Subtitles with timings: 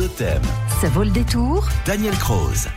[0.00, 0.40] Totem.
[0.80, 2.68] Ça vaut le détour Daniel Croze.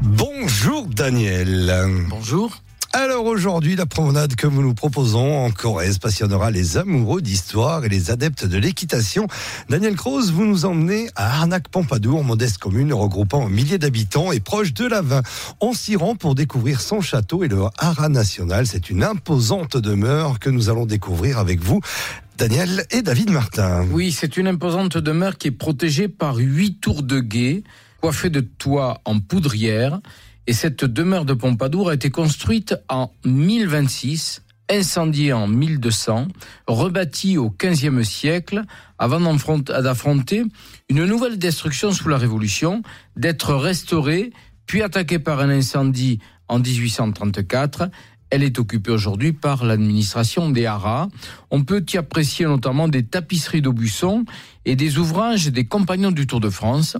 [0.00, 1.74] Bonjour Daniel.
[2.08, 2.56] Bonjour.
[2.92, 7.88] Alors aujourd'hui, la promenade que nous nous proposons en Corrèze passionnera les amoureux d'histoire et
[7.88, 9.26] les adeptes de l'équitation.
[9.68, 14.72] Daniel Croze, vous nous emmenez à Arnac-Pompadour, modeste commune regroupant un millier d'habitants et proche
[14.72, 15.22] de la Vin.
[15.60, 18.68] On s'y rend pour découvrir son château et le haras national.
[18.68, 21.80] C'est une imposante demeure que nous allons découvrir avec vous.
[22.38, 23.84] Daniel et David Martin.
[23.90, 27.64] Oui, c'est une imposante demeure qui est protégée par huit tours de guet,
[28.00, 29.98] coiffées de toits en poudrière.
[30.46, 36.28] Et cette demeure de Pompadour a été construite en 1026, incendiée en 1200,
[36.68, 38.62] rebâtie au XVe siècle
[39.00, 40.44] avant d'affronter
[40.88, 42.84] une nouvelle destruction sous la Révolution,
[43.16, 44.32] d'être restaurée,
[44.64, 47.90] puis attaquée par un incendie en 1834.
[48.30, 51.08] Elle est occupée aujourd'hui par l'administration des haras.
[51.50, 54.24] On peut y apprécier notamment des tapisseries d'Aubusson
[54.64, 56.96] et des ouvrages des compagnons du Tour de France.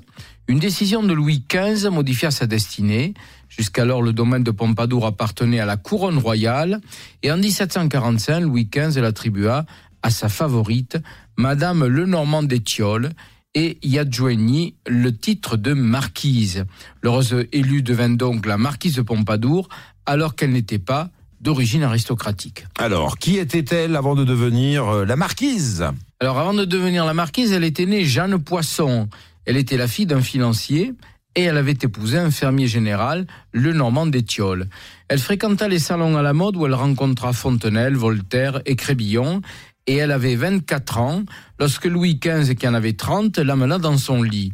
[0.47, 3.13] Une décision de Louis XV modifia sa destinée.
[3.51, 6.81] Jusqu'alors, le domaine de Pompadour appartenait à la couronne royale
[7.23, 9.67] et en 1745, Louis XV l'attribua
[10.03, 10.97] à sa favorite,
[11.37, 13.11] Madame Lenormand d'Étiole,
[13.55, 16.65] et y adjoignit le titre de marquise.
[17.03, 19.69] L'heureuse élue devint donc la marquise de Pompadour,
[20.07, 22.67] alors qu'elle n'était pas d'origine aristocratique.
[22.79, 25.85] Alors, qui était-elle avant de devenir euh, la marquise?
[26.21, 29.09] Alors, avant de devenir la marquise, elle était née Jeanne Poisson.
[29.45, 30.95] Elle était la fille d'un financier
[31.35, 34.69] et elle avait épousé un fermier général, le Normand d'Étiole.
[35.09, 39.41] Elle fréquenta les salons à la mode où elle rencontra Fontenelle, Voltaire et Crébillon
[39.89, 41.23] et elle avait 24 ans
[41.59, 44.53] lorsque Louis XV, qui en avait 30, l'amena dans son lit.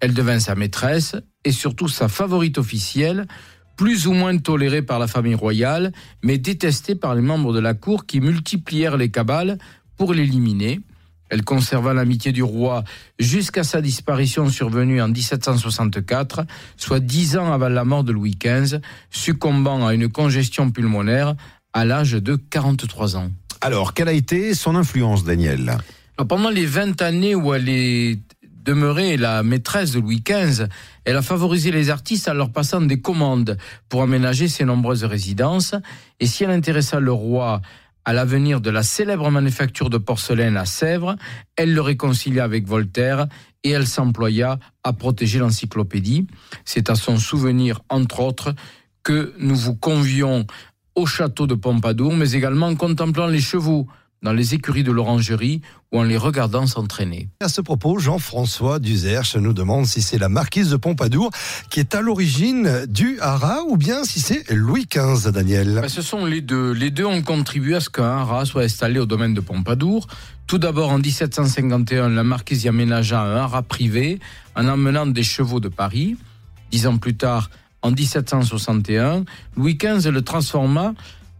[0.00, 3.26] Elle devint sa maîtresse et surtout sa favorite officielle,
[3.76, 7.74] plus ou moins tolérée par la famille royale, mais détestée par les membres de la
[7.74, 9.58] cour qui multiplièrent les cabales
[9.96, 10.80] pour l'éliminer.
[11.30, 12.84] Elle conserva l'amitié du roi
[13.18, 16.44] jusqu'à sa disparition survenue en 1764,
[16.76, 18.78] soit dix ans avant la mort de Louis XV,
[19.10, 21.34] succombant à une congestion pulmonaire
[21.72, 23.30] à l'âge de 43 ans.
[23.60, 25.78] Alors, quelle a été son influence, Daniel?
[26.28, 28.20] Pendant les 20 années où elle est
[28.64, 30.66] demeurée la maîtresse de Louis XV,
[31.04, 33.58] elle a favorisé les artistes en leur passant des commandes
[33.88, 35.74] pour aménager ses nombreuses résidences.
[36.18, 37.60] Et si elle intéressa le roi
[38.06, 41.16] à l'avenir de la célèbre manufacture de porcelaine à Sèvres,
[41.56, 43.26] elle le réconcilia avec Voltaire
[43.62, 46.26] et elle s'employa à protéger l'encyclopédie.
[46.64, 48.54] C'est à son souvenir, entre autres,
[49.02, 50.46] que nous vous convions
[50.94, 53.86] au château de Pompadour, mais également en contemplant les chevaux
[54.24, 55.60] dans les écuries de l'orangerie
[55.92, 57.28] ou en les regardant s'entraîner.
[57.40, 61.30] À ce propos, Jean-François Duzerche nous demande si c'est la marquise de Pompadour
[61.70, 65.78] qui est à l'origine du haras ou bien si c'est Louis XV, Daniel.
[65.82, 66.72] Ben, ce sont les deux.
[66.72, 70.06] Les deux ont contribué à ce qu'un haras soit installé au domaine de Pompadour.
[70.46, 74.20] Tout d'abord, en 1751, la marquise y aménagea un haras privé
[74.56, 76.16] en emmenant des chevaux de Paris.
[76.70, 77.50] Dix ans plus tard,
[77.82, 79.24] en 1761,
[79.56, 80.94] Louis XV le transforma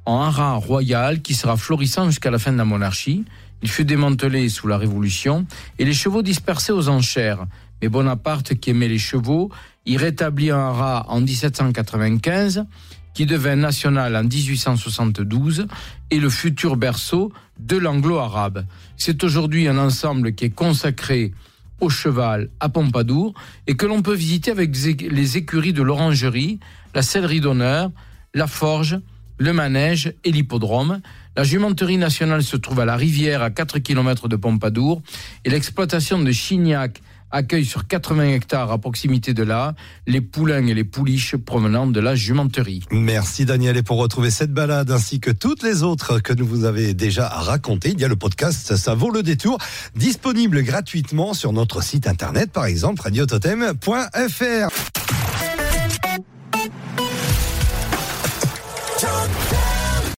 [0.06, 3.24] en haras royal qui sera florissant jusqu'à la fin de la monarchie.
[3.62, 5.46] Il fut démantelé sous la Révolution
[5.78, 7.46] et les chevaux dispersés aux enchères.
[7.80, 9.50] Mais Bonaparte, qui aimait les chevaux,
[9.86, 12.66] y rétablit un haras en 1795
[13.14, 15.66] qui devint national en 1872
[16.10, 18.66] et le futur berceau de l'anglo-arabe.
[18.96, 21.32] C'est aujourd'hui un ensemble qui est consacré
[21.80, 23.34] au cheval à Pompadour
[23.66, 26.58] et que l'on peut visiter avec les écuries de l'orangerie,
[26.94, 27.90] la sellerie d'honneur,
[28.34, 28.98] la forge,
[29.38, 31.00] le manège et l'hippodrome.
[31.36, 35.02] La jumenterie nationale se trouve à la rivière à 4 km de Pompadour
[35.44, 37.00] et l'exploitation de Chignac
[37.34, 39.74] accueille sur 80 hectares à proximité de là
[40.06, 42.84] les poulains et les pouliches provenant de la jumenterie.
[42.92, 46.64] Merci Daniel et pour retrouver cette balade ainsi que toutes les autres que nous vous
[46.64, 49.58] avez déjà racontées, il y a le podcast Ça vaut le détour
[49.96, 54.73] disponible gratuitement sur notre site internet par exemple radiototem.fr.